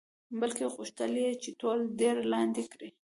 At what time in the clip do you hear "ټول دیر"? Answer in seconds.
1.61-2.15